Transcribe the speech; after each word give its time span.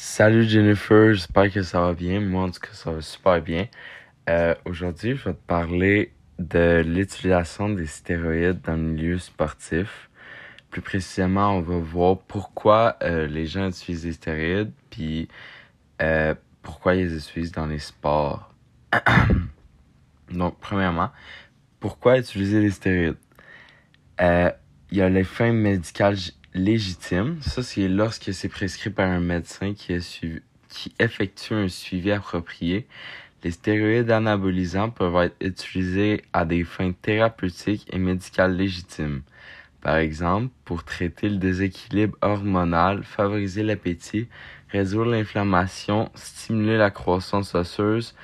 Salut 0.00 0.44
Jennifer, 0.44 1.12
j'espère 1.12 1.52
que 1.52 1.60
ça 1.60 1.80
va 1.80 1.92
bien. 1.92 2.20
Moi, 2.20 2.44
en 2.44 2.50
tout 2.52 2.60
cas, 2.60 2.72
ça 2.72 2.92
va 2.92 3.00
super 3.00 3.42
bien. 3.42 3.66
Euh, 4.30 4.54
Aujourd'hui, 4.64 5.16
je 5.16 5.24
vais 5.24 5.34
te 5.34 5.46
parler 5.48 6.12
de 6.38 6.84
l'utilisation 6.86 7.68
des 7.68 7.86
stéroïdes 7.86 8.60
dans 8.60 8.74
le 8.74 8.82
milieu 8.82 9.18
sportif. 9.18 10.08
Plus 10.70 10.82
précisément, 10.82 11.50
on 11.56 11.62
va 11.62 11.78
voir 11.78 12.16
pourquoi 12.16 12.96
euh, 13.02 13.26
les 13.26 13.46
gens 13.46 13.68
utilisent 13.68 14.04
des 14.04 14.12
stéroïdes, 14.12 14.70
puis 14.88 15.26
euh, 16.00 16.32
pourquoi 16.62 16.94
ils 16.94 17.08
les 17.08 17.16
utilisent 17.16 17.50
dans 17.50 17.66
les 17.66 17.80
sports. 17.80 18.54
Donc, 20.30 20.60
premièrement, 20.60 21.10
pourquoi 21.80 22.18
utiliser 22.18 22.60
les 22.60 22.70
stéroïdes? 22.70 23.16
Il 24.20 24.96
y 24.96 25.02
a 25.02 25.08
les 25.08 25.24
fins 25.24 25.52
légitimes. 26.58 27.38
Ça, 27.40 27.62
c'est 27.62 27.88
lorsque 27.88 28.32
c'est 28.34 28.48
prescrit 28.48 28.90
par 28.90 29.08
un 29.08 29.20
médecin 29.20 29.74
qui, 29.74 29.94
effectue 30.98 31.54
un 31.54 31.68
suivi 31.68 32.12
approprié. 32.12 32.86
Les 33.44 33.52
stéroïdes 33.52 34.10
anabolisants 34.10 34.90
peuvent 34.90 35.16
être 35.16 35.36
utilisés 35.40 36.22
à 36.32 36.44
des 36.44 36.64
fins 36.64 36.92
thérapeutiques 36.92 37.86
et 37.90 37.98
médicales 37.98 38.56
légitimes. 38.56 39.22
Par 39.80 39.96
exemple, 39.96 40.52
pour 40.64 40.84
traiter 40.84 41.28
le 41.28 41.36
déséquilibre 41.36 42.18
hormonal, 42.20 43.04
favoriser 43.04 43.62
l'appétit, 43.62 44.26
réduire 44.70 45.04
l'inflammation, 45.04 46.10
stimuler 46.14 46.76
la 46.76 46.90
croissance 46.90 47.54
osseuse, 47.54 48.14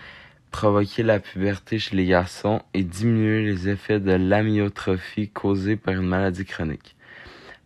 provoquer 0.51 1.03
la 1.03 1.21
puberté 1.21 1.79
chez 1.79 1.97
les 1.97 2.07
garçons 2.07 2.63
et 2.75 2.83
diminuer 2.83 3.45
les 3.45 3.69
effets 3.69 4.01
de 4.01 4.13
l'amyotrophie 4.13 5.29
causée 5.29 5.77
par 5.77 5.95
une 5.95 6.09
maladie 6.09 6.45
chronique. 6.45 6.94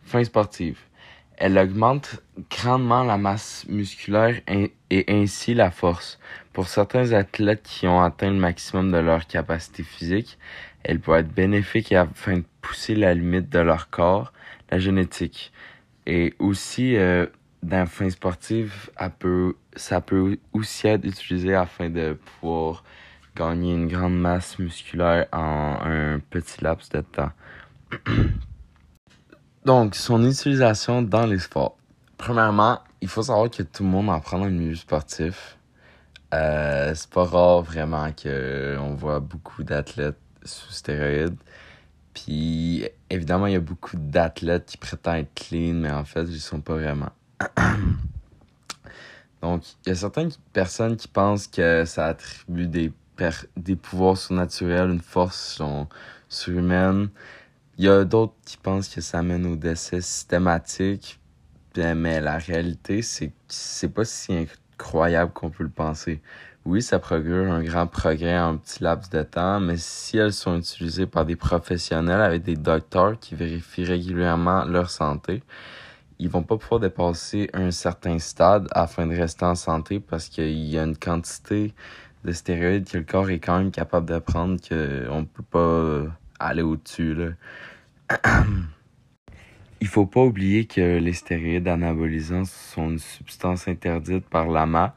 Fin 0.09 0.23
sportive. 0.23 0.79
Elle 1.37 1.55
augmente 1.59 2.23
grandement 2.49 3.03
la 3.03 3.19
masse 3.19 3.67
musculaire 3.69 4.41
et 4.47 5.05
ainsi 5.07 5.53
la 5.53 5.69
force. 5.69 6.17
Pour 6.51 6.67
certains 6.67 7.11
athlètes 7.11 7.61
qui 7.61 7.85
ont 7.85 8.01
atteint 8.01 8.31
le 8.31 8.39
maximum 8.39 8.91
de 8.91 8.97
leur 8.97 9.27
capacité 9.27 9.83
physique, 9.83 10.39
elle 10.81 10.99
peut 10.99 11.13
être 11.13 11.31
bénéfique 11.31 11.91
afin 11.91 12.37
de 12.37 12.43
pousser 12.59 12.95
la 12.95 13.13
limite 13.13 13.49
de 13.49 13.59
leur 13.59 13.91
corps, 13.91 14.33
la 14.71 14.79
génétique. 14.79 15.51
Et 16.07 16.33
aussi, 16.39 16.95
euh, 16.95 17.27
dans 17.61 17.85
fin 17.85 18.09
sportive, 18.09 18.89
ça 19.75 20.01
peut 20.01 20.39
aussi 20.53 20.87
être 20.87 21.05
utilisé 21.05 21.53
afin 21.53 21.91
de 21.91 22.13
pouvoir 22.13 22.83
gagner 23.35 23.75
une 23.75 23.87
grande 23.87 24.19
masse 24.19 24.57
musculaire 24.57 25.27
en 25.31 25.77
un 25.83 26.19
petit 26.31 26.63
laps 26.63 26.89
de 26.89 27.01
temps. 27.01 27.31
Donc, 29.69 29.93
son 29.93 30.25
utilisation 30.25 31.03
dans 31.03 31.27
les 31.27 31.37
sports. 31.37 31.77
Premièrement, 32.17 32.79
il 33.01 33.07
faut 33.07 33.21
savoir 33.21 33.51
que 33.51 33.61
tout 33.61 33.83
le 33.83 33.89
monde 33.89 34.09
en 34.09 34.19
prend 34.19 34.39
dans 34.39 34.45
le 34.45 34.51
milieu 34.51 34.73
sportif. 34.73 35.59
Euh, 36.33 36.91
c'est 36.95 37.09
pas 37.11 37.23
rare 37.23 37.61
vraiment 37.61 38.09
qu'on 38.11 38.95
voit 38.95 39.19
beaucoup 39.19 39.61
d'athlètes 39.61 40.17
sous 40.43 40.71
stéroïdes. 40.71 41.37
Puis, 42.15 42.89
évidemment, 43.11 43.45
il 43.45 43.53
y 43.53 43.57
a 43.57 43.59
beaucoup 43.59 43.95
d'athlètes 43.95 44.65
qui 44.65 44.77
prétendent 44.77 45.17
être 45.17 45.35
clean, 45.35 45.75
mais 45.75 45.91
en 45.91 46.03
fait, 46.03 46.23
ils 46.23 46.33
ne 46.33 46.37
sont 46.39 46.61
pas 46.61 46.73
vraiment. 46.73 47.11
Donc, 49.43 49.61
il 49.85 49.89
y 49.89 49.91
a 49.91 49.95
certaines 49.95 50.31
personnes 50.51 50.97
qui 50.97 51.07
pensent 51.07 51.45
que 51.45 51.85
ça 51.85 52.07
attribue 52.07 52.65
des, 52.65 52.91
des 53.55 53.75
pouvoirs 53.75 54.17
surnaturels, 54.17 54.89
une 54.89 54.99
force 54.99 55.61
surhumaine. 56.27 57.09
Il 57.79 57.85
y 57.85 57.87
a 57.87 58.03
d'autres 58.03 58.33
qui 58.45 58.57
pensent 58.57 58.89
que 58.89 58.99
ça 58.99 59.23
mène 59.23 59.45
au 59.45 59.55
décès 59.55 60.01
systématique. 60.01 61.17
Mais 61.77 62.19
la 62.19 62.37
réalité, 62.37 63.01
c'est 63.01 63.29
que 63.29 63.33
c'est 63.47 63.87
pas 63.87 64.03
si 64.03 64.33
incroyable 64.33 65.31
qu'on 65.31 65.49
peut 65.49 65.63
le 65.63 65.69
penser. 65.69 66.21
Oui, 66.65 66.81
ça 66.81 66.99
procure 66.99 67.49
un 67.49 67.63
grand 67.63 67.87
progrès 67.87 68.37
en 68.37 68.55
un 68.55 68.57
petit 68.57 68.83
laps 68.83 69.09
de 69.09 69.23
temps, 69.23 69.61
mais 69.61 69.77
si 69.77 70.17
elles 70.17 70.33
sont 70.33 70.59
utilisées 70.59 71.05
par 71.05 71.23
des 71.23 71.37
professionnels 71.37 72.19
avec 72.19 72.43
des 72.43 72.57
docteurs 72.57 73.17
qui 73.17 73.35
vérifient 73.35 73.85
régulièrement 73.85 74.65
leur 74.65 74.89
santé, 74.89 75.41
ils 76.19 76.27
vont 76.27 76.43
pas 76.43 76.57
pouvoir 76.57 76.81
dépasser 76.81 77.49
un 77.53 77.71
certain 77.71 78.19
stade 78.19 78.67
afin 78.71 79.07
de 79.07 79.15
rester 79.15 79.45
en 79.45 79.55
santé 79.55 80.01
parce 80.01 80.27
qu'il 80.27 80.51
y 80.51 80.77
a 80.77 80.83
une 80.83 80.97
quantité 80.97 81.73
de 82.25 82.33
stéroïdes 82.33 82.89
que 82.89 82.97
le 82.97 83.05
corps 83.05 83.29
est 83.29 83.39
quand 83.39 83.57
même 83.57 83.71
capable 83.71 84.09
de 84.09 84.19
prendre 84.19 84.59
qu'on 84.59 85.23
peut 85.23 85.43
pas 85.49 86.11
aller 86.39 86.61
au-dessus. 86.61 87.15
Il 89.81 89.87
faut 89.87 90.05
pas 90.05 90.21
oublier 90.21 90.65
que 90.65 90.97
les 90.97 91.13
stéroïdes 91.13 91.67
anabolisants 91.67 92.45
sont 92.45 92.89
une 92.89 92.99
substance 92.99 93.67
interdite 93.67 94.25
par 94.25 94.49
l'AMA. 94.49 94.93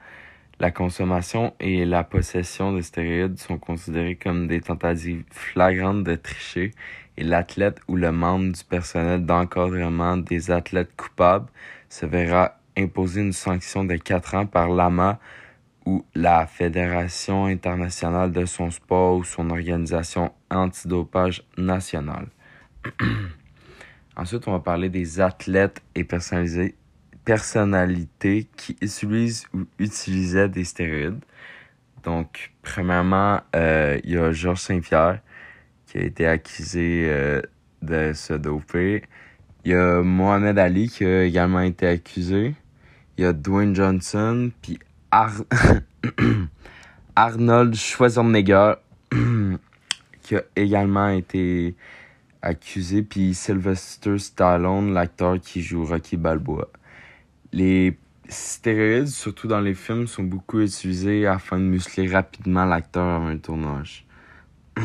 La 0.58 0.70
consommation 0.70 1.54
et 1.60 1.84
la 1.84 2.04
possession 2.04 2.72
de 2.72 2.80
stéroïdes 2.80 3.38
sont 3.38 3.58
considérées 3.58 4.16
comme 4.16 4.48
des 4.48 4.60
tentatives 4.60 5.24
flagrantes 5.30 6.04
de 6.04 6.14
tricher 6.16 6.72
et 7.16 7.24
l'athlète 7.24 7.80
ou 7.88 7.96
le 7.96 8.10
membre 8.10 8.52
du 8.52 8.64
personnel 8.64 9.24
d'encadrement 9.24 10.16
des 10.16 10.50
athlètes 10.50 10.94
coupables 10.96 11.46
se 11.88 12.06
verra 12.06 12.58
imposer 12.76 13.20
une 13.20 13.32
sanction 13.32 13.84
de 13.84 13.96
4 13.96 14.34
ans 14.34 14.46
par 14.46 14.68
l'AMA 14.68 15.18
ou 15.86 16.04
la 16.14 16.46
Fédération 16.46 17.46
internationale 17.46 18.32
de 18.32 18.44
son 18.44 18.70
sport 18.70 19.16
ou 19.16 19.24
son 19.24 19.50
organisation 19.50 20.32
antidopage 20.50 21.44
nationale. 21.56 22.28
Ensuite, 24.16 24.46
on 24.46 24.52
va 24.52 24.60
parler 24.60 24.90
des 24.90 25.20
athlètes 25.20 25.82
et 25.94 26.04
personnalités 26.04 26.76
qui 28.56 28.76
utilisent 28.80 29.46
ou 29.54 29.64
utilisaient 29.78 30.48
des 30.48 30.64
stéroïdes. 30.64 31.24
Donc, 32.02 32.52
premièrement, 32.62 33.40
euh, 33.56 33.98
il 34.04 34.10
y 34.10 34.18
a 34.18 34.32
Georges 34.32 34.60
Saint-Pierre 34.60 35.20
qui 35.86 35.98
a 35.98 36.02
été 36.02 36.26
accusé 36.26 37.06
euh, 37.08 37.40
de 37.80 38.12
se 38.12 38.34
doper. 38.34 39.02
Il 39.64 39.72
y 39.72 39.74
a 39.74 40.02
Mohamed 40.02 40.58
Ali 40.58 40.88
qui 40.88 41.04
a 41.04 41.24
également 41.24 41.60
été 41.60 41.86
accusé. 41.86 42.54
Il 43.16 43.24
y 43.24 43.26
a 43.26 43.32
Dwayne 43.32 43.74
Johnson, 43.74 44.50
puis 44.62 44.78
Arnold 47.16 47.74
Schwarzenegger 47.74 48.74
qui 50.22 50.36
a 50.36 50.42
également 50.56 51.10
été 51.10 51.74
accusé, 52.40 53.02
puis 53.02 53.34
Sylvester 53.34 54.18
Stallone, 54.18 54.94
l'acteur 54.94 55.38
qui 55.38 55.60
joue 55.60 55.84
Rocky 55.84 56.16
Balboa. 56.16 56.68
Les 57.52 57.98
stéroïdes, 58.28 59.08
surtout 59.08 59.48
dans 59.48 59.60
les 59.60 59.74
films, 59.74 60.06
sont 60.06 60.22
beaucoup 60.22 60.60
utilisés 60.60 61.26
afin 61.26 61.58
de 61.58 61.64
muscler 61.64 62.08
rapidement 62.08 62.64
l'acteur 62.64 63.06
avant 63.06 63.26
un 63.26 63.36
tournage. 63.36 64.06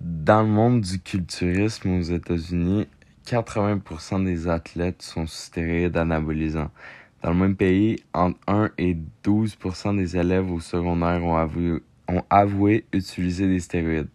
Dans 0.00 0.42
le 0.42 0.48
monde 0.48 0.80
du 0.80 0.98
culturisme 0.98 1.90
aux 1.90 2.02
États-Unis, 2.02 2.88
80% 3.24 4.24
des 4.24 4.48
athlètes 4.48 5.00
sont 5.00 5.28
stéroïdes 5.28 5.96
anabolisants. 5.96 6.72
Dans 7.22 7.30
le 7.30 7.36
même 7.36 7.56
pays, 7.56 8.02
entre 8.12 8.38
1 8.48 8.70
et 8.78 8.96
12% 9.24 9.96
des 9.96 10.16
élèves 10.16 10.50
au 10.50 10.60
secondaire 10.60 11.22
ont 11.24 12.22
avoué, 12.30 12.84
utiliser 12.92 13.46
des 13.46 13.60
stéroïdes. 13.60 14.08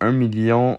1 0.00 0.12
million 0.12 0.78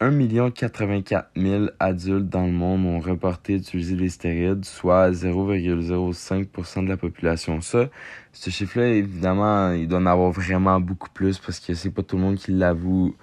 1 0.00 0.50
84 0.50 1.30
000 1.36 1.64
adultes 1.80 2.28
dans 2.28 2.44
le 2.44 2.52
monde 2.52 2.84
ont 2.84 3.00
reporté 3.00 3.54
utiliser 3.54 3.96
des 3.96 4.10
stéroïdes, 4.10 4.64
soit 4.64 5.10
0,05% 5.10 6.84
de 6.84 6.88
la 6.88 6.96
population. 6.96 7.60
Ça, 7.60 7.88
ce 8.32 8.50
chiffre-là, 8.50 8.88
évidemment, 8.88 9.72
il 9.72 9.88
doit 9.88 10.00
en 10.00 10.06
avoir 10.06 10.30
vraiment 10.30 10.78
beaucoup 10.80 11.08
plus 11.10 11.38
parce 11.38 11.60
que 11.60 11.74
c'est 11.74 11.90
pas 11.90 12.02
tout 12.02 12.16
le 12.16 12.22
monde 12.22 12.36
qui 12.36 12.52
l'avoue 12.52 13.16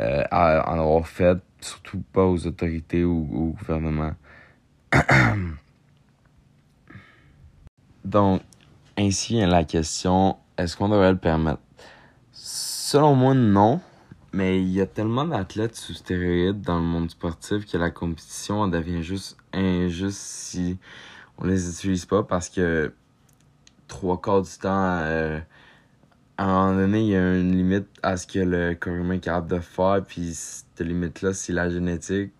euh, 0.00 0.22
en 0.30 0.78
avoir 0.78 1.06
fait, 1.06 1.38
surtout 1.60 2.02
pas 2.12 2.24
aux 2.24 2.46
autorités 2.46 3.04
ou 3.04 3.28
au 3.32 3.46
gouvernement. 3.58 4.14
Donc, 8.04 8.42
ainsi 8.96 9.40
la 9.40 9.64
question, 9.64 10.36
est-ce 10.56 10.76
qu'on 10.76 10.88
devrait 10.88 11.12
le 11.12 11.18
permettre? 11.18 11.60
Selon 12.32 13.14
moi, 13.14 13.34
non. 13.34 13.80
Mais 14.32 14.60
il 14.62 14.68
y 14.68 14.80
a 14.80 14.86
tellement 14.86 15.24
d'athlètes 15.24 15.74
sous 15.74 15.94
stéroïdes 15.94 16.60
dans 16.60 16.78
le 16.78 16.84
monde 16.84 17.10
sportif 17.10 17.66
que 17.66 17.76
la 17.76 17.90
compétition 17.90 18.68
devient 18.68 19.02
juste 19.02 19.36
injuste 19.52 20.18
si 20.18 20.78
on 21.38 21.46
les 21.46 21.68
utilise 21.68 22.06
pas 22.06 22.22
parce 22.22 22.48
que 22.48 22.92
trois 23.88 24.20
quarts 24.20 24.42
du 24.42 24.56
temps, 24.60 24.98
euh, 25.02 25.40
à 26.38 26.44
un 26.44 26.68
moment 26.68 26.80
donné, 26.80 27.00
il 27.00 27.08
y 27.08 27.16
a 27.16 27.36
une 27.36 27.56
limite 27.56 27.88
à 28.02 28.16
ce 28.16 28.26
que 28.26 28.38
le 28.38 28.74
corps 28.74 28.94
humain 28.94 29.14
est 29.14 29.20
capable 29.20 29.50
de 29.50 29.58
faire, 29.58 30.02
puis 30.06 30.32
cette 30.32 30.80
limite-là, 30.80 31.34
c'est 31.34 31.52
la 31.52 31.68
génétique. 31.68 32.32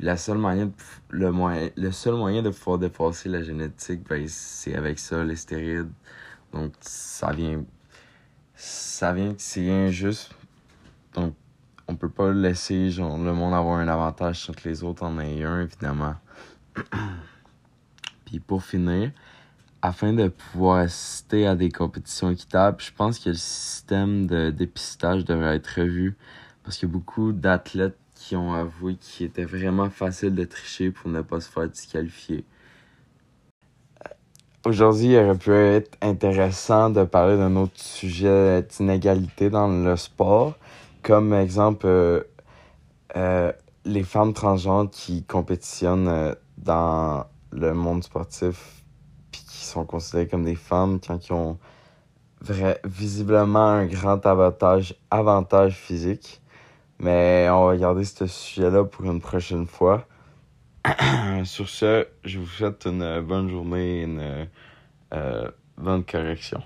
La 0.00 0.16
seule 0.16 0.38
moyen 0.38 0.70
le, 1.10 1.32
moyen, 1.32 1.70
le 1.76 1.92
seul 1.92 2.14
moyen 2.14 2.42
de 2.42 2.50
pouvoir 2.50 2.78
dépasser 2.78 3.28
la 3.28 3.42
génétique, 3.42 4.08
ben, 4.08 4.24
c'est 4.28 4.74
avec 4.74 4.98
ça, 4.98 5.24
les 5.24 5.36
stéroïdes. 5.36 5.90
Donc, 6.52 6.72
ça 6.80 7.32
vient. 7.32 7.64
Ça 8.54 9.12
vient 9.12 9.34
que 9.34 9.40
c'est 9.40 9.70
injuste 9.70 10.34
donc, 11.14 11.34
on 11.88 11.96
peut 11.96 12.08
pas 12.08 12.32
laisser 12.32 12.90
genre, 12.90 13.18
le 13.18 13.32
monde 13.32 13.54
avoir 13.54 13.78
un 13.78 13.88
avantage 13.88 14.40
sur 14.40 14.54
que 14.54 14.68
les 14.68 14.84
autres 14.84 15.02
en 15.02 15.18
aient 15.18 15.42
un, 15.42 15.62
évidemment. 15.62 16.14
Puis 18.24 18.40
pour 18.40 18.62
finir, 18.62 19.10
afin 19.80 20.12
de 20.12 20.28
pouvoir 20.28 20.78
assister 20.78 21.46
à 21.46 21.56
des 21.56 21.70
compétitions 21.70 22.30
équitables, 22.30 22.80
je 22.80 22.92
pense 22.92 23.18
que 23.18 23.30
le 23.30 23.34
système 23.34 24.26
de 24.26 24.50
dépistage 24.50 25.24
devrait 25.24 25.56
être 25.56 25.80
revu 25.80 26.16
parce 26.62 26.84
a 26.84 26.86
beaucoup 26.86 27.32
d'athlètes 27.32 27.98
qui 28.28 28.36
ont 28.36 28.52
avoué 28.52 28.96
qu'il 28.96 29.24
était 29.24 29.46
vraiment 29.46 29.88
facile 29.88 30.34
de 30.34 30.44
tricher 30.44 30.90
pour 30.90 31.08
ne 31.08 31.22
pas 31.22 31.40
se 31.40 31.48
faire 31.48 31.66
disqualifier. 31.66 32.44
Aujourd'hui, 34.66 35.12
il 35.12 35.16
aurait 35.16 35.38
pu 35.38 35.50
être 35.50 35.96
intéressant 36.02 36.90
de 36.90 37.04
parler 37.04 37.38
d'un 37.38 37.56
autre 37.56 37.80
sujet 37.80 38.60
d'inégalité 38.64 39.48
dans 39.48 39.68
le 39.68 39.96
sport, 39.96 40.58
comme 41.02 41.32
exemple 41.32 41.86
euh, 41.86 42.22
euh, 43.16 43.50
les 43.86 44.02
femmes 44.02 44.34
transgenres 44.34 44.90
qui 44.90 45.24
compétitionnent 45.24 46.08
euh, 46.08 46.34
dans 46.58 47.24
le 47.50 47.72
monde 47.72 48.04
sportif 48.04 48.84
puis 49.32 49.40
qui 49.48 49.64
sont 49.64 49.86
considérées 49.86 50.28
comme 50.28 50.44
des 50.44 50.54
femmes 50.54 51.00
quand 51.00 51.26
ils 51.26 51.32
ont 51.32 51.58
vrai, 52.42 52.78
visiblement 52.84 53.70
un 53.70 53.86
grand 53.86 54.26
avantage, 54.26 54.96
avantage 55.10 55.76
physique. 55.76 56.42
Mais 57.00 57.48
on 57.50 57.66
va 57.66 57.76
garder 57.76 58.04
ce 58.04 58.26
sujet-là 58.26 58.84
pour 58.84 59.04
une 59.04 59.20
prochaine 59.20 59.66
fois. 59.66 60.06
Sur 61.44 61.68
ce, 61.68 62.06
je 62.24 62.38
vous 62.38 62.46
souhaite 62.46 62.86
une 62.86 63.20
bonne 63.20 63.48
journée 63.48 64.00
et 64.00 64.02
une 64.02 64.48
euh, 65.14 65.50
bonne 65.76 66.04
correction. 66.04 66.62